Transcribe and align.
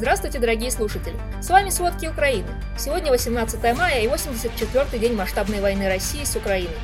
Здравствуйте, 0.00 0.38
дорогие 0.38 0.70
слушатели! 0.70 1.14
С 1.42 1.50
вами 1.50 1.68
«Сводки 1.68 2.06
Украины». 2.06 2.48
Сегодня 2.78 3.10
18 3.10 3.62
мая 3.76 4.00
и 4.00 4.06
84-й 4.06 4.98
день 4.98 5.12
масштабной 5.12 5.60
войны 5.60 5.88
России 5.88 6.24
с 6.24 6.34
Украиной. 6.36 6.74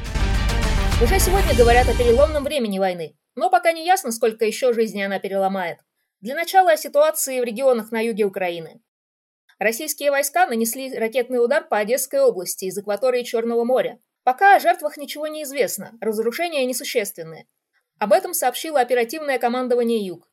Уже 1.02 1.18
сегодня 1.18 1.56
говорят 1.56 1.88
о 1.88 1.96
переломном 1.96 2.44
времени 2.44 2.78
войны, 2.78 3.16
но 3.34 3.48
пока 3.48 3.72
не 3.72 3.86
ясно, 3.86 4.12
сколько 4.12 4.44
еще 4.44 4.74
жизней 4.74 5.04
она 5.04 5.18
переломает. 5.18 5.78
Для 6.20 6.34
начала 6.34 6.72
о 6.72 6.76
ситуации 6.76 7.40
в 7.40 7.44
регионах 7.44 7.90
на 7.90 8.04
юге 8.04 8.24
Украины. 8.24 8.82
Российские 9.58 10.10
войска 10.10 10.46
нанесли 10.46 10.94
ракетный 10.94 11.42
удар 11.42 11.66
по 11.66 11.78
Одесской 11.78 12.20
области 12.20 12.66
из 12.66 12.76
акватории 12.76 13.22
Черного 13.22 13.64
моря. 13.64 13.98
Пока 14.24 14.56
о 14.56 14.60
жертвах 14.60 14.98
ничего 14.98 15.26
не 15.26 15.44
известно, 15.44 15.96
разрушения 16.02 16.66
несущественные. 16.66 17.46
Об 17.98 18.12
этом 18.12 18.34
сообщило 18.34 18.78
оперативное 18.78 19.38
командование 19.38 20.04
«Юг». 20.04 20.28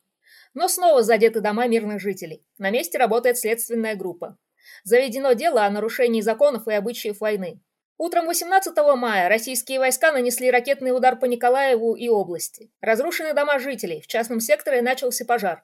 Но 0.54 0.67
снова 0.67 1.01
задеты 1.01 1.41
дома 1.41 1.67
мирных 1.67 1.99
жителей. 1.99 2.45
На 2.57 2.69
месте 2.69 2.97
работает 2.97 3.38
следственная 3.38 3.96
группа. 3.96 4.37
Заведено 4.83 5.33
дело 5.33 5.65
о 5.65 5.69
нарушении 5.69 6.21
законов 6.21 6.68
и 6.68 6.73
обычаев 6.73 7.19
войны. 7.19 7.59
Утром 7.97 8.25
18 8.25 8.75
мая 8.95 9.29
российские 9.29 9.79
войска 9.79 10.11
нанесли 10.11 10.51
ракетный 10.51 10.95
удар 10.95 11.18
по 11.18 11.25
Николаеву 11.25 11.95
и 11.95 12.09
области. 12.09 12.71
Разрушены 12.81 13.33
дома 13.33 13.59
жителей, 13.59 14.01
в 14.01 14.07
частном 14.07 14.39
секторе 14.39 14.81
начался 14.81 15.25
пожар. 15.25 15.64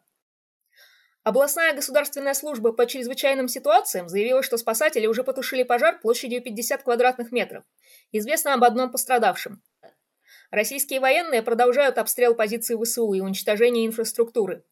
Областная 1.24 1.74
государственная 1.74 2.34
служба 2.34 2.72
по 2.72 2.86
чрезвычайным 2.86 3.48
ситуациям 3.48 4.08
заявила, 4.08 4.42
что 4.42 4.58
спасатели 4.58 5.06
уже 5.06 5.24
потушили 5.24 5.64
пожар 5.64 6.00
площадью 6.00 6.42
50 6.42 6.84
квадратных 6.84 7.32
метров. 7.32 7.64
Известно 8.12 8.54
об 8.54 8.64
одном 8.64 8.92
пострадавшем. 8.92 9.62
Российские 10.50 11.00
военные 11.00 11.44
продолжают 11.44 11.98
обстрел 11.98 12.36
позиций 12.36 12.78
ВСУ 12.82 13.12
и 13.14 13.20
уничтожение 13.20 13.86
инфраструктуры. 13.86 14.64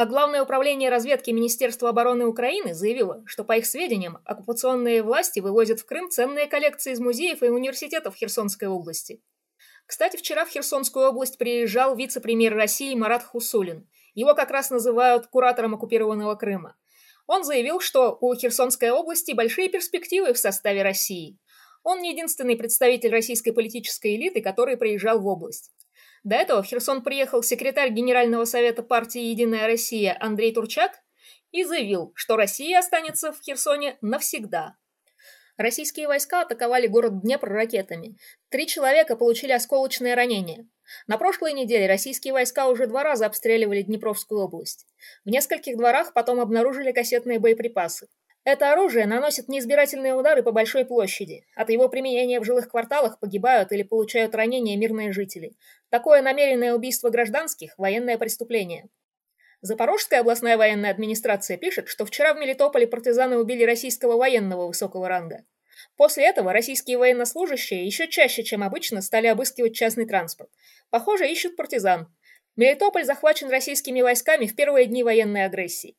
А 0.00 0.06
Главное 0.06 0.42
управление 0.42 0.88
разведки 0.88 1.30
Министерства 1.30 1.90
обороны 1.90 2.24
Украины 2.24 2.72
заявило, 2.72 3.22
что, 3.26 3.44
по 3.44 3.58
их 3.58 3.66
сведениям, 3.66 4.16
оккупационные 4.24 5.02
власти 5.02 5.40
вывозят 5.40 5.80
в 5.80 5.84
Крым 5.84 6.08
ценные 6.08 6.46
коллекции 6.46 6.92
из 6.92 7.00
музеев 7.00 7.42
и 7.42 7.50
университетов 7.50 8.14
Херсонской 8.14 8.66
области. 8.66 9.22
Кстати, 9.84 10.16
вчера 10.16 10.46
в 10.46 10.48
Херсонскую 10.48 11.06
область 11.06 11.36
приезжал 11.36 11.94
вице-премьер 11.96 12.54
России 12.54 12.94
Марат 12.94 13.24
Хусулин. 13.24 13.86
Его 14.14 14.34
как 14.34 14.50
раз 14.50 14.70
называют 14.70 15.26
куратором 15.26 15.74
оккупированного 15.74 16.34
Крыма. 16.34 16.76
Он 17.26 17.44
заявил, 17.44 17.78
что 17.80 18.16
у 18.22 18.34
Херсонской 18.34 18.88
области 18.88 19.32
большие 19.32 19.68
перспективы 19.68 20.32
в 20.32 20.38
составе 20.38 20.82
России. 20.82 21.38
Он 21.82 22.00
не 22.00 22.12
единственный 22.12 22.56
представитель 22.56 23.10
российской 23.10 23.50
политической 23.50 24.16
элиты, 24.16 24.40
который 24.40 24.78
приезжал 24.78 25.20
в 25.20 25.26
область. 25.26 25.72
До 26.22 26.36
этого 26.36 26.62
в 26.62 26.66
Херсон 26.66 27.02
приехал 27.02 27.42
секретарь 27.42 27.90
Генерального 27.90 28.44
совета 28.44 28.82
партии 28.82 29.22
«Единая 29.22 29.66
Россия» 29.66 30.16
Андрей 30.20 30.52
Турчак 30.52 31.00
и 31.50 31.64
заявил, 31.64 32.12
что 32.14 32.36
Россия 32.36 32.78
останется 32.78 33.32
в 33.32 33.40
Херсоне 33.40 33.96
навсегда. 34.02 34.76
Российские 35.56 36.08
войска 36.08 36.42
атаковали 36.42 36.86
город 36.86 37.20
Днепр 37.22 37.48
ракетами. 37.48 38.16
Три 38.48 38.66
человека 38.66 39.16
получили 39.16 39.52
осколочные 39.52 40.14
ранения. 40.14 40.66
На 41.06 41.18
прошлой 41.18 41.52
неделе 41.52 41.86
российские 41.86 42.32
войска 42.32 42.68
уже 42.68 42.86
два 42.86 43.02
раза 43.02 43.26
обстреливали 43.26 43.82
Днепровскую 43.82 44.42
область. 44.42 44.86
В 45.24 45.28
нескольких 45.28 45.76
дворах 45.76 46.12
потом 46.14 46.40
обнаружили 46.40 46.92
кассетные 46.92 47.38
боеприпасы. 47.38 48.08
Это 48.52 48.72
оружие 48.72 49.06
наносит 49.06 49.46
неизбирательные 49.46 50.12
удары 50.12 50.42
по 50.42 50.50
большой 50.50 50.84
площади. 50.84 51.44
От 51.54 51.70
его 51.70 51.88
применения 51.88 52.40
в 52.40 52.44
жилых 52.44 52.68
кварталах 52.68 53.20
погибают 53.20 53.70
или 53.70 53.84
получают 53.84 54.34
ранения 54.34 54.76
мирные 54.76 55.12
жители. 55.12 55.52
Такое 55.88 56.20
намеренное 56.20 56.74
убийство 56.74 57.10
гражданских– 57.10 57.74
военное 57.78 58.18
преступление. 58.18 58.88
Запорожская 59.60 60.18
областная 60.18 60.56
военная 60.56 60.90
администрация 60.90 61.58
пишет, 61.58 61.86
что 61.86 62.04
вчера 62.04 62.34
в 62.34 62.38
Мелитополе 62.38 62.88
партизаны 62.88 63.38
убили 63.38 63.62
российского 63.62 64.16
военного 64.16 64.66
высокого 64.66 65.08
ранга. 65.08 65.44
После 65.96 66.26
этого 66.26 66.52
российские 66.52 66.98
военнослужащие 66.98 67.86
еще 67.86 68.08
чаще, 68.08 68.42
чем 68.42 68.64
обычно, 68.64 69.00
стали 69.00 69.28
обыскивать 69.28 69.76
частный 69.76 70.06
транспорт. 70.06 70.50
Похоже, 70.90 71.30
ищут 71.30 71.54
партизан. 71.54 72.12
Мелитополь 72.56 73.04
захвачен 73.04 73.48
российскими 73.48 74.02
войсками 74.02 74.46
в 74.46 74.56
первые 74.56 74.86
дни 74.86 75.04
военной 75.04 75.44
агрессии. 75.44 75.94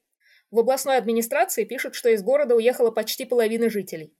В 0.51 0.59
областной 0.59 0.97
администрации 0.97 1.63
пишут, 1.63 1.95
что 1.95 2.09
из 2.09 2.21
города 2.21 2.55
уехала 2.55 2.91
почти 2.91 3.23
половина 3.23 3.69
жителей. 3.69 4.13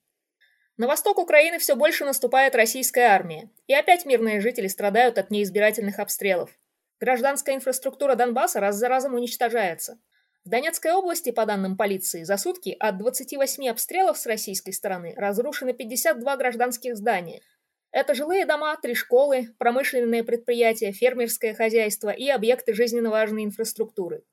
На 0.78 0.88
восток 0.88 1.18
Украины 1.18 1.60
все 1.60 1.76
больше 1.76 2.06
наступает 2.06 2.56
российская 2.56 3.08
армия, 3.08 3.50
и 3.68 3.74
опять 3.74 4.06
мирные 4.06 4.40
жители 4.40 4.68
страдают 4.68 5.18
от 5.18 5.30
неизбирательных 5.30 6.00
обстрелов. 6.00 6.50
Гражданская 7.02 7.56
инфраструктура 7.56 8.16
Донбасса 8.16 8.62
раз 8.62 8.78
за 8.78 8.88
разом 8.88 9.14
уничтожается. 9.14 10.00
В 10.46 10.50
Донецкой 10.50 10.94
области, 10.94 11.32
по 11.32 11.46
данным 11.46 11.76
полиции, 11.76 12.24
за 12.24 12.38
сутки 12.38 12.78
от 12.80 12.98
28 12.98 13.68
обстрелов 13.68 14.18
с 14.18 14.26
российской 14.26 14.72
стороны 14.72 15.14
разрушено 15.18 15.74
52 15.74 16.38
гражданских 16.38 16.96
здания. 16.96 17.42
Это 17.92 18.16
жилые 18.16 18.46
дома, 18.46 18.78
три 18.82 18.96
школы, 18.96 19.50
промышленные 19.58 20.24
предприятия, 20.24 20.94
фермерское 20.94 21.54
хозяйство 21.54 22.10
и 22.10 22.30
объекты 22.30 22.74
жизненно 22.74 23.10
важной 23.10 23.44
инфраструктуры. 23.44 24.24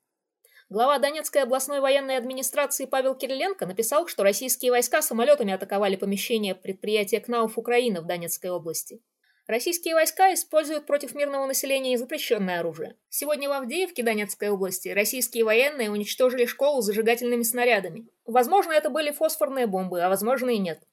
Глава 0.71 0.99
Донецкой 0.99 1.41
областной 1.41 1.79
военной 1.79 2.15
администрации 2.15 2.85
Павел 2.85 3.15
Кириленко 3.15 3.65
написал, 3.65 4.05
что 4.05 4.21
российские 4.21 4.69
войска 4.69 5.01
самолетами 5.01 5.51
атаковали 5.51 5.95
помещение 5.95 6.53
предприятия 6.53 7.19
КНАУФ 7.19 7.57
Украина 7.57 8.01
в 8.01 8.05
Донецкой 8.05 8.51
области. 8.51 9.01
Российские 9.47 9.95
войска 9.95 10.31
используют 10.31 10.85
против 10.85 11.15
мирного 11.15 11.47
населения 11.47 11.97
запрещенное 11.97 12.59
оружие. 12.59 12.95
Сегодня 13.09 13.49
в 13.49 13.53
Авдеевке 13.53 14.03
Донецкой 14.03 14.49
области 14.49 14.89
российские 14.89 15.43
военные 15.43 15.89
уничтожили 15.89 16.45
школу 16.45 16.81
зажигательными 16.81 17.41
снарядами. 17.41 18.07
Возможно, 18.27 18.71
это 18.71 18.91
были 18.91 19.09
фосфорные 19.09 19.65
бомбы, 19.65 20.01
а 20.01 20.09
возможно 20.09 20.51
и 20.51 20.59
нет. 20.59 20.83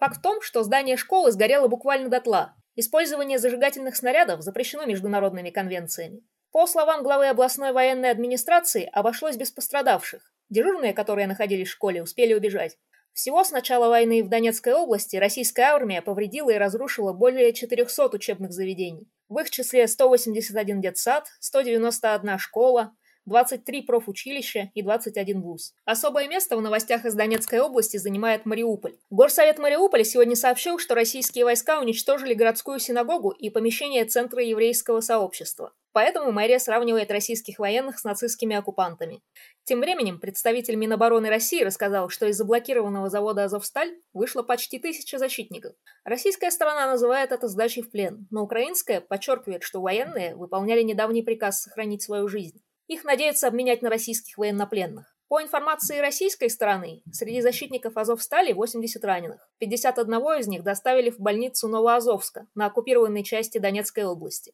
Факт 0.00 0.16
в 0.16 0.22
том, 0.22 0.42
что 0.42 0.64
здание 0.64 0.96
школы 0.96 1.30
сгорело 1.30 1.68
буквально 1.68 2.08
дотла. 2.08 2.56
Использование 2.74 3.38
зажигательных 3.38 3.94
снарядов 3.94 4.42
запрещено 4.42 4.86
международными 4.86 5.50
конвенциями. 5.50 6.24
По 6.54 6.68
словам 6.68 7.02
главы 7.02 7.26
областной 7.26 7.72
военной 7.72 8.12
администрации, 8.12 8.88
обошлось 8.92 9.34
без 9.34 9.50
пострадавших. 9.50 10.22
Дежурные, 10.50 10.92
которые 10.92 11.26
находились 11.26 11.66
в 11.66 11.72
школе, 11.72 12.00
успели 12.00 12.32
убежать. 12.32 12.78
Всего 13.12 13.42
с 13.42 13.50
начала 13.50 13.88
войны 13.88 14.22
в 14.22 14.28
Донецкой 14.28 14.74
области 14.74 15.16
российская 15.16 15.64
армия 15.64 16.00
повредила 16.00 16.50
и 16.50 16.56
разрушила 16.56 17.12
более 17.12 17.52
400 17.52 18.08
учебных 18.14 18.52
заведений. 18.52 19.08
В 19.28 19.40
их 19.40 19.50
числе 19.50 19.88
181 19.88 20.80
детсад, 20.80 21.26
191 21.40 22.38
школа, 22.38 22.94
23 23.26 23.82
профучилища 23.82 24.70
и 24.74 24.82
21 24.82 25.42
вуз. 25.42 25.74
Особое 25.84 26.28
место 26.28 26.56
в 26.56 26.62
новостях 26.62 27.04
из 27.04 27.14
Донецкой 27.14 27.62
области 27.62 27.96
занимает 27.96 28.46
Мариуполь. 28.46 28.96
Горсовет 29.10 29.58
Мариуполя 29.58 30.04
сегодня 30.04 30.36
сообщил, 30.36 30.78
что 30.78 30.94
российские 30.94 31.46
войска 31.46 31.80
уничтожили 31.80 32.32
городскую 32.32 32.78
синагогу 32.78 33.30
и 33.30 33.50
помещение 33.50 34.04
Центра 34.04 34.40
еврейского 34.40 35.00
сообщества. 35.00 35.72
Поэтому 35.94 36.32
мэрия 36.32 36.58
сравнивает 36.58 37.12
российских 37.12 37.60
военных 37.60 38.00
с 38.00 38.04
нацистскими 38.04 38.56
оккупантами. 38.56 39.22
Тем 39.62 39.80
временем 39.80 40.18
представитель 40.18 40.74
Минобороны 40.74 41.28
России 41.28 41.62
рассказал, 41.62 42.08
что 42.08 42.26
из 42.26 42.36
заблокированного 42.36 43.08
завода 43.08 43.44
«Азовсталь» 43.44 43.94
вышло 44.12 44.42
почти 44.42 44.80
тысяча 44.80 45.18
защитников. 45.18 45.74
Российская 46.04 46.50
сторона 46.50 46.88
называет 46.88 47.30
это 47.30 47.46
сдачей 47.46 47.84
в 47.84 47.92
плен, 47.92 48.26
но 48.32 48.42
украинская 48.42 49.00
подчеркивает, 49.00 49.62
что 49.62 49.80
военные 49.80 50.34
выполняли 50.34 50.82
недавний 50.82 51.22
приказ 51.22 51.62
сохранить 51.62 52.02
свою 52.02 52.26
жизнь. 52.26 52.60
Их 52.88 53.04
надеются 53.04 53.46
обменять 53.46 53.80
на 53.80 53.88
российских 53.88 54.36
военнопленных. 54.36 55.14
По 55.28 55.40
информации 55.42 56.00
российской 56.00 56.50
стороны, 56.50 57.02
среди 57.12 57.40
защитников 57.40 57.96
Азовстали 57.96 58.52
80 58.52 59.04
раненых. 59.04 59.48
51 59.58 60.12
из 60.40 60.48
них 60.48 60.64
доставили 60.64 61.10
в 61.10 61.20
больницу 61.20 61.68
Новоазовска 61.68 62.48
на 62.56 62.66
оккупированной 62.66 63.22
части 63.22 63.58
Донецкой 63.58 64.06
области. 64.06 64.52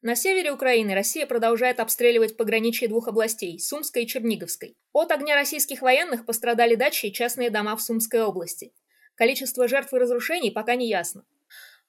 На 0.00 0.14
севере 0.14 0.52
Украины 0.52 0.94
Россия 0.94 1.26
продолжает 1.26 1.80
обстреливать 1.80 2.36
пограничье 2.36 2.86
двух 2.86 3.08
областей– 3.08 3.58
Сумской 3.60 4.04
и 4.04 4.06
Черниговской. 4.06 4.76
От 4.92 5.10
огня 5.10 5.34
российских 5.34 5.82
военных 5.82 6.24
пострадали 6.24 6.76
дачи 6.76 7.06
и 7.06 7.12
частные 7.12 7.50
дома 7.50 7.74
в 7.74 7.82
Сумской 7.82 8.22
области. 8.22 8.72
Количество 9.16 9.66
жертв 9.66 9.92
и 9.92 9.98
разрушений 9.98 10.52
пока 10.52 10.76
не 10.76 10.88
ясно. 10.88 11.24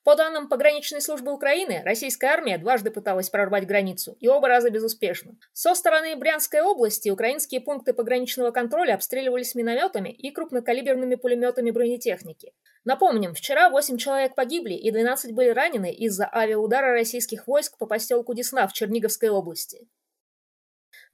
По 0.04 0.16
данным 0.16 0.48
пограничной 0.48 1.02
службы 1.02 1.34
Украины, 1.34 1.82
российская 1.84 2.28
армия 2.28 2.58
дважды 2.58 2.90
пыталась 2.90 3.30
прорвать 3.30 3.68
границу, 3.68 4.16
и 4.20 4.30
оба 4.30 4.48
раза 4.48 4.70
безуспешно. 4.70 5.36
Со 5.52 5.76
стороны 5.76 6.16
Брянской 6.16 6.62
области 6.62 7.10
украинские 7.10 7.60
пункты 7.60 7.94
пограничного 7.94 8.52
контроля 8.52 8.96
обстреливались 8.96 9.56
минометами 9.56 10.10
и 10.10 10.32
крупнокалиберными 10.32 11.16
пулеметами 11.16 11.72
бронетехники. 11.72 12.54
Напомним, 12.86 13.34
вчера 13.34 13.70
8 13.70 13.98
человек 13.98 14.36
погибли 14.36 14.74
и 14.74 14.90
12 14.90 15.34
были 15.34 15.50
ранены 15.50 15.94
из-за 15.94 16.30
авиаудара 16.34 16.94
российских 16.94 17.46
войск 17.46 17.78
по 17.78 17.86
поселку 17.86 18.34
Десна 18.34 18.68
в 18.68 18.74
Черниговской 18.74 19.30
области. 19.30 19.88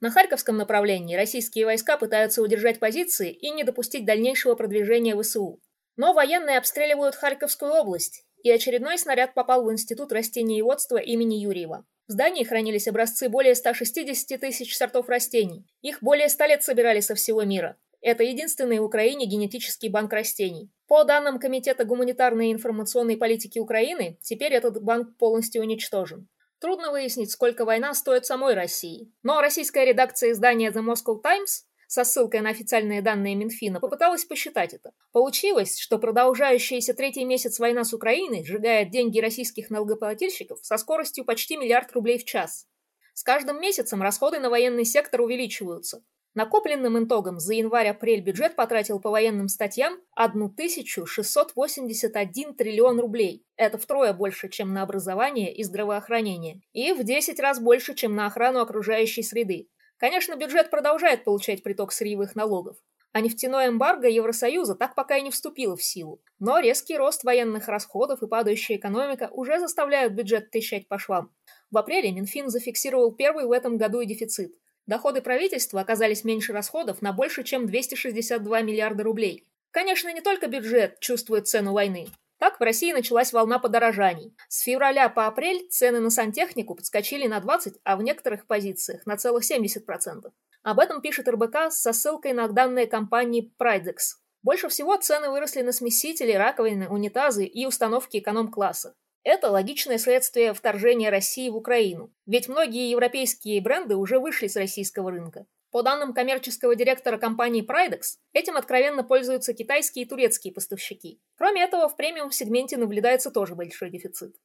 На 0.00 0.10
Харьковском 0.10 0.56
направлении 0.56 1.16
российские 1.16 1.64
войска 1.64 1.96
пытаются 1.96 2.40
удержать 2.40 2.78
позиции 2.78 3.32
и 3.32 3.50
не 3.50 3.64
допустить 3.64 4.04
дальнейшего 4.04 4.54
продвижения 4.54 5.20
ВСУ. 5.20 5.60
Но 5.96 6.12
военные 6.12 6.58
обстреливают 6.58 7.14
Харьковскую 7.14 7.72
область, 7.72 8.25
и 8.46 8.50
очередной 8.52 8.96
снаряд 8.96 9.34
попал 9.34 9.64
в 9.64 9.72
Институт 9.72 10.12
растениеводства 10.12 10.98
имени 10.98 11.34
Юрьева. 11.34 11.84
В 12.06 12.12
здании 12.12 12.44
хранились 12.44 12.86
образцы 12.86 13.28
более 13.28 13.56
160 13.56 14.40
тысяч 14.40 14.76
сортов 14.76 15.08
растений. 15.08 15.66
Их 15.82 16.00
более 16.00 16.28
100 16.28 16.44
лет 16.44 16.62
собирали 16.62 17.00
со 17.00 17.16
всего 17.16 17.42
мира. 17.42 17.76
Это 18.00 18.22
единственный 18.22 18.78
в 18.78 18.84
Украине 18.84 19.26
генетический 19.26 19.88
банк 19.88 20.12
растений. 20.12 20.70
По 20.86 21.02
данным 21.02 21.40
Комитета 21.40 21.84
гуманитарной 21.84 22.50
и 22.50 22.52
информационной 22.52 23.16
политики 23.16 23.58
Украины, 23.58 24.16
теперь 24.22 24.52
этот 24.52 24.80
банк 24.80 25.16
полностью 25.18 25.62
уничтожен. 25.62 26.28
Трудно 26.60 26.92
выяснить, 26.92 27.32
сколько 27.32 27.64
война 27.64 27.94
стоит 27.94 28.26
самой 28.26 28.54
России. 28.54 29.10
Но 29.24 29.40
российская 29.40 29.84
редакция 29.84 30.30
издания 30.30 30.70
The 30.70 30.84
Moscow 30.84 31.20
Times 31.20 31.64
со 31.86 32.04
ссылкой 32.04 32.40
на 32.40 32.50
официальные 32.50 33.02
данные 33.02 33.34
Минфина 33.34 33.80
попыталась 33.80 34.24
посчитать 34.24 34.74
это. 34.74 34.92
Получилось, 35.12 35.78
что 35.78 35.98
продолжающаяся 35.98 36.94
третий 36.94 37.24
месяц 37.24 37.58
война 37.58 37.84
с 37.84 37.92
Украиной 37.92 38.44
сжигает 38.44 38.90
деньги 38.90 39.20
российских 39.20 39.70
налогоплательщиков 39.70 40.58
со 40.62 40.76
скоростью 40.76 41.24
почти 41.24 41.56
миллиард 41.56 41.92
рублей 41.92 42.18
в 42.18 42.24
час. 42.24 42.66
С 43.14 43.22
каждым 43.22 43.60
месяцем 43.60 44.02
расходы 44.02 44.40
на 44.40 44.50
военный 44.50 44.84
сектор 44.84 45.22
увеличиваются. 45.22 46.02
Накопленным 46.36 47.02
итогом 47.02 47.40
за 47.40 47.54
январь-апрель 47.54 48.20
бюджет 48.20 48.54
потратил 48.56 49.00
по 49.00 49.08
военным 49.08 49.48
статьям 49.48 49.98
1681 50.14 52.54
триллион 52.54 53.00
рублей. 53.00 53.46
Это 53.56 53.78
втрое 53.78 54.12
больше, 54.12 54.50
чем 54.50 54.74
на 54.74 54.82
образование 54.82 55.54
и 55.54 55.64
здравоохранение. 55.64 56.60
И 56.74 56.92
в 56.92 57.04
10 57.04 57.40
раз 57.40 57.58
больше, 57.58 57.94
чем 57.94 58.14
на 58.14 58.26
охрану 58.26 58.60
окружающей 58.60 59.22
среды. 59.22 59.70
Конечно, 59.98 60.36
бюджет 60.36 60.70
продолжает 60.70 61.24
получать 61.24 61.62
приток 61.62 61.92
сырьевых 61.92 62.34
налогов. 62.34 62.76
А 63.12 63.20
нефтяное 63.22 63.68
эмбарго 63.68 64.08
Евросоюза 64.08 64.74
так 64.74 64.94
пока 64.94 65.16
и 65.16 65.22
не 65.22 65.30
вступило 65.30 65.74
в 65.74 65.82
силу. 65.82 66.20
Но 66.38 66.58
резкий 66.58 66.98
рост 66.98 67.24
военных 67.24 67.66
расходов 67.68 68.22
и 68.22 68.26
падающая 68.26 68.76
экономика 68.76 69.30
уже 69.32 69.58
заставляют 69.58 70.12
бюджет 70.12 70.50
трещать 70.50 70.86
по 70.86 70.98
швам. 70.98 71.32
В 71.70 71.78
апреле 71.78 72.12
Минфин 72.12 72.50
зафиксировал 72.50 73.12
первый 73.12 73.46
в 73.46 73.52
этом 73.52 73.78
году 73.78 74.00
и 74.00 74.06
дефицит. 74.06 74.54
Доходы 74.86 75.22
правительства 75.22 75.80
оказались 75.80 76.24
меньше 76.24 76.52
расходов 76.52 77.00
на 77.00 77.12
больше, 77.12 77.42
чем 77.42 77.66
262 77.66 78.60
миллиарда 78.60 79.02
рублей. 79.02 79.48
Конечно, 79.70 80.12
не 80.12 80.20
только 80.20 80.46
бюджет 80.46 81.00
чувствует 81.00 81.48
цену 81.48 81.72
войны. 81.72 82.08
Так 82.38 82.60
в 82.60 82.62
России 82.62 82.92
началась 82.92 83.32
волна 83.32 83.58
подорожаний. 83.58 84.36
С 84.48 84.60
февраля 84.60 85.08
по 85.08 85.26
апрель 85.26 85.66
цены 85.70 86.00
на 86.00 86.10
сантехнику 86.10 86.74
подскочили 86.74 87.26
на 87.26 87.40
20, 87.40 87.78
а 87.82 87.96
в 87.96 88.02
некоторых 88.02 88.46
позициях 88.46 89.06
на 89.06 89.16
целых 89.16 89.50
70%. 89.50 90.30
Об 90.62 90.78
этом 90.80 91.00
пишет 91.00 91.28
РБК 91.28 91.70
со 91.70 91.92
ссылкой 91.92 92.34
на 92.34 92.48
данные 92.48 92.86
компании 92.86 93.52
Pridex. 93.58 94.18
Больше 94.42 94.68
всего 94.68 94.96
цены 94.96 95.30
выросли 95.30 95.62
на 95.62 95.72
смесители, 95.72 96.32
раковины, 96.32 96.88
унитазы 96.88 97.46
и 97.46 97.66
установки 97.66 98.18
эконом-класса. 98.18 98.94
Это 99.22 99.50
логичное 99.50 99.98
следствие 99.98 100.54
вторжения 100.54 101.10
России 101.10 101.48
в 101.48 101.56
Украину, 101.56 102.12
ведь 102.26 102.48
многие 102.48 102.90
европейские 102.90 103.60
бренды 103.60 103.96
уже 103.96 104.20
вышли 104.20 104.46
с 104.46 104.56
российского 104.56 105.10
рынка. 105.10 105.46
По 105.70 105.82
данным 105.82 106.14
коммерческого 106.14 106.74
директора 106.74 107.18
компании 107.18 107.66
Pridex, 107.66 108.18
этим 108.32 108.56
откровенно 108.56 109.02
пользуются 109.02 109.52
китайские 109.52 110.04
и 110.04 110.08
турецкие 110.08 110.54
поставщики. 110.54 111.20
Кроме 111.36 111.62
этого, 111.62 111.88
в 111.88 111.96
премиум-сегменте 111.96 112.76
наблюдается 112.76 113.30
тоже 113.30 113.54
большой 113.54 113.90
дефицит. 113.90 114.36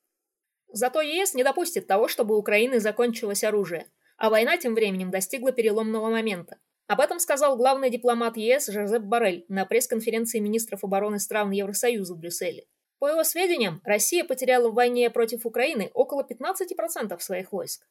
Зато 0.73 1.01
ЕС 1.01 1.33
не 1.33 1.43
допустит 1.43 1.87
того, 1.87 2.07
чтобы 2.07 2.35
у 2.35 2.39
Украины 2.39 2.79
закончилось 2.79 3.43
оружие, 3.43 3.87
а 4.17 4.29
война 4.29 4.57
тем 4.57 4.73
временем 4.73 5.11
достигла 5.11 5.51
переломного 5.51 6.09
момента. 6.09 6.59
Об 6.87 6.99
этом 6.99 7.19
сказал 7.19 7.55
главный 7.55 7.89
дипломат 7.89 8.35
ЕС 8.35 8.67
Жозеп 8.67 9.03
Барель 9.03 9.45
на 9.47 9.65
пресс-конференции 9.65 10.39
министров 10.39 10.83
обороны 10.83 11.19
стран 11.19 11.51
Евросоюза 11.51 12.15
в 12.15 12.19
Брюсселе. 12.19 12.65
По 12.99 13.07
его 13.07 13.23
сведениям, 13.23 13.81
Россия 13.83 14.23
потеряла 14.23 14.69
в 14.69 14.75
войне 14.75 15.09
против 15.09 15.45
Украины 15.45 15.89
около 15.93 16.23
15% 16.23 17.17
своих 17.19 17.51
войск. 17.51 17.87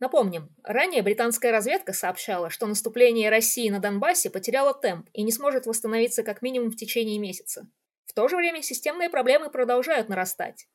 Напомним, 0.00 0.54
ранее 0.62 1.02
британская 1.02 1.50
разведка 1.50 1.92
сообщала, 1.92 2.50
что 2.50 2.66
наступление 2.66 3.30
России 3.30 3.68
на 3.68 3.80
Донбассе 3.80 4.30
потеряло 4.30 4.72
темп 4.72 5.08
и 5.12 5.22
не 5.22 5.32
сможет 5.32 5.66
восстановиться 5.66 6.22
как 6.22 6.40
минимум 6.40 6.70
в 6.70 6.76
течение 6.76 7.18
месяца. 7.18 7.68
В 8.06 8.12
то 8.12 8.28
же 8.28 8.36
время 8.36 8.62
системные 8.62 9.10
проблемы 9.10 9.50
продолжают 9.50 10.08
нарастать. 10.08 10.68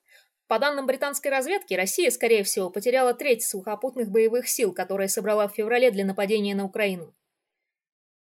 По 0.48 0.60
данным 0.60 0.86
британской 0.86 1.31
разведки, 1.31 1.74
Россия, 1.74 2.12
скорее 2.12 2.44
всего, 2.44 2.70
потеряла 2.70 3.14
треть 3.14 3.44
сухопутных 3.44 4.10
боевых 4.10 4.48
сил, 4.50 4.74
которые 4.74 5.08
собрала 5.08 5.48
в 5.48 5.56
феврале 5.56 5.90
для 5.90 6.06
нападения 6.06 6.54
на 6.54 6.66
Украину. 6.66 7.16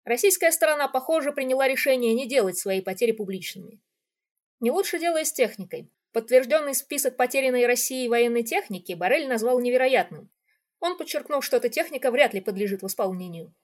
Российская 0.04 0.50
сторона, 0.50 0.88
похоже, 0.88 1.32
приняла 1.32 1.68
решение 1.68 2.12
не 2.12 2.26
делать 2.26 2.58
свои 2.58 2.80
потери 2.80 3.12
публичными. 3.12 3.80
Не 4.58 4.72
лучше 4.72 4.98
дело 4.98 5.20
и 5.20 5.24
с 5.24 5.32
техникой. 5.32 5.88
Подтвержденный 6.12 6.74
список 6.74 7.16
потерянной 7.16 7.66
Россией 7.66 8.08
военной 8.08 8.42
техники 8.42 8.94
Барель 8.94 9.28
назвал 9.28 9.60
невероятным. 9.60 10.28
Он 10.80 10.96
подчеркнул, 10.96 11.42
что 11.42 11.56
эта 11.56 11.68
техника 11.68 12.10
вряд 12.10 12.34
ли 12.34 12.40
подлежит 12.40 12.82
восполнению. 12.82 13.54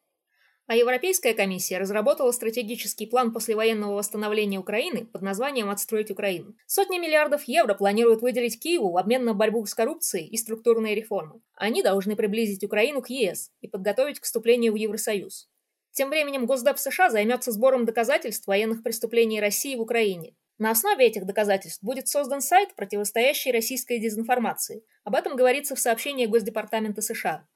А 0.67 0.77
Европейская 0.77 1.35
комиссия 1.35 1.77
разработала 1.77 2.33
стратегический 2.33 3.07
план 3.07 3.35
послевоенного 3.35 3.97
восстановления 3.97 4.59
Украины 4.59 5.05
под 5.05 5.21
названием 5.21 5.69
«Отстроить 5.69 6.11
Украину». 6.11 6.57
Сотни 6.67 6.99
миллиардов 6.99 7.45
евро 7.45 7.75
планируют 7.75 8.23
выделить 8.23 8.59
Киеву 8.59 8.91
в 8.91 8.97
обмен 8.97 9.27
на 9.27 9.35
борьбу 9.35 9.67
с 9.67 9.75
коррупцией 9.75 10.27
и 10.27 10.39
структурные 10.39 10.95
реформы. 10.95 11.43
Они 11.55 11.83
должны 11.83 12.17
приблизить 12.17 12.65
Украину 12.65 13.03
к 13.03 13.11
ЕС 13.11 13.51
и 13.61 13.69
подготовить 13.69 14.21
к 14.21 14.25
вступлению 14.25 14.73
в 14.73 14.77
Евросоюз. 14.77 15.51
Тем 15.93 16.09
временем 16.09 16.47
Госдеп 16.47 16.79
США 16.79 17.11
займется 17.11 17.53
сбором 17.53 17.85
доказательств 17.85 18.47
военных 18.47 18.83
преступлений 18.83 19.41
России 19.41 19.77
в 19.77 19.83
Украине, 19.83 20.35
на 20.59 20.71
основе 20.71 21.07
этих 21.07 21.27
доказательств 21.27 21.83
будет 21.83 22.09
создан 22.09 22.41
сайт, 22.41 22.75
противостоящий 22.75 23.51
российской 23.51 23.99
дезинформации. 23.99 24.85
Об 25.03 25.17
этом 25.17 25.37
говорится 25.37 25.75
в 25.75 25.81
сообщении 25.81 26.27
Госдепартамента 26.27 27.03
США. 27.03 27.47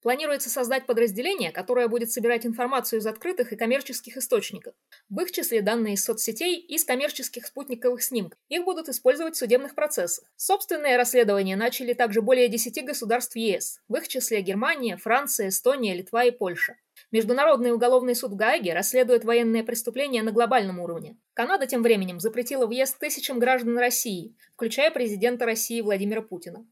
Планируется 0.00 0.48
создать 0.48 0.86
подразделение, 0.86 1.50
которое 1.50 1.88
будет 1.88 2.12
собирать 2.12 2.46
информацию 2.46 3.00
из 3.00 3.06
открытых 3.06 3.52
и 3.52 3.56
коммерческих 3.56 4.16
источников, 4.16 4.74
в 5.10 5.20
их 5.20 5.32
числе 5.32 5.60
данные 5.60 5.94
из 5.94 6.04
соцсетей 6.04 6.56
и 6.56 6.76
из 6.76 6.84
коммерческих 6.84 7.46
спутниковых 7.46 8.02
снимков. 8.02 8.38
Их 8.48 8.64
будут 8.64 8.88
использовать 8.88 9.34
в 9.34 9.38
судебных 9.38 9.74
процессах. 9.74 10.24
Собственное 10.36 10.96
расследование 10.96 11.56
начали 11.56 11.94
также 11.94 12.22
более 12.22 12.48
10 12.48 12.84
государств 12.84 13.34
ЕС, 13.34 13.80
в 13.88 13.96
их 13.96 14.06
числе 14.06 14.40
Германия, 14.40 14.96
Франция, 14.96 15.48
Эстония, 15.48 15.94
Литва 15.94 16.24
и 16.24 16.30
Польша. 16.30 16.76
Международный 17.10 17.72
уголовный 17.72 18.14
суд 18.14 18.32
в 18.32 18.36
Гааге 18.36 18.74
расследует 18.74 19.24
военные 19.24 19.64
преступления 19.64 20.22
на 20.22 20.32
глобальном 20.32 20.80
уровне. 20.80 21.16
Канада 21.34 21.66
тем 21.66 21.82
временем 21.82 22.20
запретила 22.20 22.66
въезд 22.66 22.98
тысячам 22.98 23.38
граждан 23.38 23.78
России, 23.78 24.36
включая 24.54 24.90
президента 24.90 25.46
России 25.46 25.80
Владимира 25.80 26.22
Путина. 26.22 26.66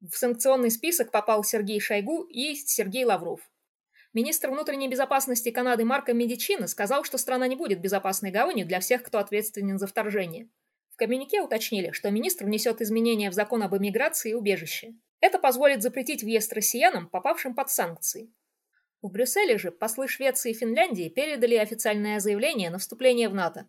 В 0.00 0.16
санкционный 0.16 0.70
список 0.70 1.10
попал 1.10 1.42
Сергей 1.42 1.80
Шойгу 1.80 2.22
и 2.22 2.54
Сергей 2.54 3.04
Лавров. 3.04 3.40
Министр 4.14 4.50
внутренней 4.50 4.88
безопасности 4.88 5.50
Канады 5.50 5.84
Марко 5.84 6.14
Медичино 6.14 6.66
сказал, 6.66 7.04
что 7.04 7.18
страна 7.18 7.46
не 7.46 7.56
будет 7.56 7.80
безопасной 7.80 8.30
гаванью 8.30 8.66
для 8.66 8.80
всех, 8.80 9.02
кто 9.02 9.18
ответственен 9.18 9.78
за 9.78 9.86
вторжение. 9.86 10.48
В 10.90 10.96
коммюнике 10.96 11.42
уточнили, 11.42 11.90
что 11.92 12.10
министр 12.10 12.46
внесет 12.46 12.80
изменения 12.80 13.30
в 13.30 13.34
закон 13.34 13.62
об 13.62 13.76
иммиграции 13.76 14.30
и 14.30 14.34
убежище. 14.34 14.94
Это 15.20 15.38
позволит 15.38 15.82
запретить 15.82 16.22
въезд 16.22 16.52
россиянам, 16.52 17.08
попавшим 17.08 17.54
под 17.54 17.70
санкции. 17.70 18.32
В 19.00 19.10
Брюсселе 19.10 19.58
же 19.58 19.70
послы 19.70 20.08
Швеции 20.08 20.50
и 20.50 20.54
Финляндии 20.54 21.08
передали 21.08 21.54
официальное 21.54 22.18
заявление 22.18 22.68
на 22.70 22.78
вступление 22.78 23.28
в 23.28 23.34
НАТО. 23.34 23.68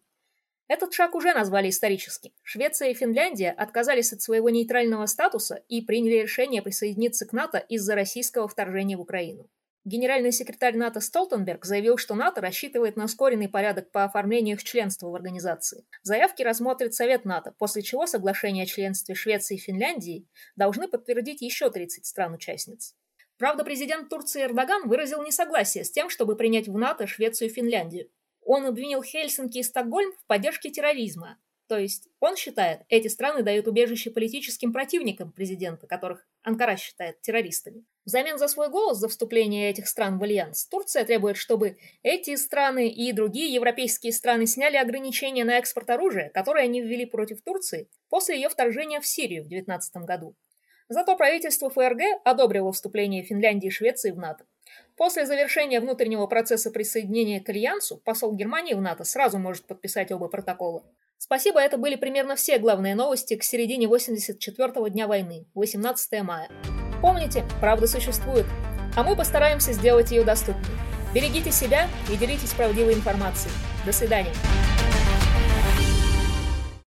Этот 0.67 0.91
шаг 0.91 1.13
уже 1.13 1.33
назвали 1.33 1.69
историческим. 1.69 2.31
Швеция 2.41 2.89
и 2.89 2.93
Финляндия 2.95 3.51
отказались 3.51 4.11
от 4.11 4.23
своего 4.23 4.49
нейтрального 4.49 5.05
статуса 5.05 5.63
и 5.67 5.81
приняли 5.81 6.23
решение 6.23 6.63
присоединиться 6.63 7.27
к 7.27 7.33
НАТО 7.33 7.59
из-за 7.59 7.93
российского 7.93 8.47
вторжения 8.47 8.97
в 8.97 9.01
Украину. 9.01 9.49
Генеральный 9.85 10.31
секретарь 10.31 10.75
НАТО 10.75 10.99
Столтенберг 10.99 11.63
заявил, 11.63 11.97
что 11.97 12.15
НАТО 12.15 12.41
рассчитывает 12.41 12.97
на 12.97 13.05
ускоренный 13.05 13.49
порядок 13.49 13.91
по 13.91 14.03
оформлению 14.03 14.55
их 14.55 14.63
членства 14.63 15.09
в 15.09 15.15
организации. 15.15 15.85
Заявки 16.01 16.41
рассмотрит 16.41 16.93
Совет 16.95 17.23
НАТО, 17.23 17.53
после 17.57 17.81
чего 17.81 18.05
соглашение 18.05 18.63
о 18.63 18.67
членстве 18.67 19.15
Швеции 19.15 19.55
и 19.55 19.59
Финляндии 19.59 20.27
должны 20.55 20.87
подтвердить 20.87 21.41
еще 21.41 21.69
30 21.69 22.05
стран-участниц. 22.05 22.95
Правда, 23.39 23.63
президент 23.63 24.09
Турции 24.09 24.43
Эрдоган 24.43 24.89
выразил 24.89 25.23
несогласие 25.23 25.85
с 25.85 25.91
тем, 25.91 26.09
чтобы 26.09 26.35
принять 26.35 26.67
в 26.67 26.77
НАТО 26.77 27.07
Швецию 27.07 27.49
и 27.49 27.53
Финляндию. 27.53 28.09
Он 28.43 28.65
обвинил 28.65 29.01
Хельсинки 29.01 29.59
и 29.59 29.63
Стокгольм 29.63 30.11
в 30.11 30.25
поддержке 30.27 30.69
терроризма. 30.69 31.39
То 31.69 31.77
есть 31.77 32.09
он 32.19 32.35
считает, 32.35 32.81
эти 32.89 33.07
страны 33.07 33.41
дают 33.41 33.67
убежище 33.67 34.09
политическим 34.09 34.73
противникам 34.73 35.31
президента, 35.31 35.87
которых 35.87 36.27
Анкара 36.41 36.75
считает 36.75 37.21
террористами. 37.21 37.85
Взамен 38.03 38.37
за 38.37 38.49
свой 38.49 38.69
голос 38.69 38.97
за 38.97 39.07
вступление 39.07 39.69
этих 39.69 39.87
стран 39.87 40.19
в 40.19 40.23
альянс, 40.23 40.65
Турция 40.65 41.05
требует, 41.05 41.37
чтобы 41.37 41.77
эти 42.03 42.35
страны 42.35 42.89
и 42.89 43.13
другие 43.13 43.53
европейские 43.53 44.11
страны 44.11 44.47
сняли 44.47 44.75
ограничения 44.75 45.45
на 45.45 45.59
экспорт 45.59 45.89
оружия, 45.91 46.29
которые 46.31 46.65
они 46.65 46.81
ввели 46.81 47.05
против 47.05 47.41
Турции 47.41 47.87
после 48.09 48.35
ее 48.35 48.49
вторжения 48.49 48.99
в 48.99 49.07
Сирию 49.07 49.43
в 49.43 49.47
2019 49.47 49.95
году. 49.97 50.35
Зато 50.89 51.15
правительство 51.15 51.69
ФРГ 51.69 52.01
одобрило 52.23 52.73
вступление 52.73 53.23
Финляндии 53.23 53.67
и 53.67 53.71
Швеции 53.71 54.09
в 54.09 54.17
НАТО. 54.17 54.45
После 54.97 55.27
завершения 55.27 55.79
внутреннего 55.79 56.25
процесса 56.25 56.71
присоединения 56.71 57.39
к 57.39 57.49
Альянсу 57.49 57.97
посол 57.97 58.33
Германии 58.35 58.73
в 58.73 58.81
НАТО 58.81 59.03
сразу 59.03 59.37
может 59.37 59.65
подписать 59.65 60.11
оба 60.11 60.27
протокола. 60.27 60.83
Спасибо, 61.19 61.59
это 61.59 61.77
были 61.77 61.95
примерно 61.95 62.35
все 62.35 62.57
главные 62.57 62.95
новости 62.95 63.35
к 63.35 63.43
середине 63.43 63.85
84-го 63.85 64.87
дня 64.87 65.07
войны, 65.07 65.45
18 65.53 66.23
мая. 66.23 66.49
Помните, 67.01 67.45
правда 67.61 67.85
существует, 67.85 68.45
а 68.97 69.03
мы 69.03 69.15
постараемся 69.15 69.73
сделать 69.73 70.09
ее 70.09 70.23
доступной. 70.23 70.63
Берегите 71.13 71.51
себя 71.51 71.87
и 72.11 72.17
делитесь 72.17 72.53
правдивой 72.53 72.95
информацией. 72.95 73.53
До 73.85 73.91
свидания. 73.91 74.33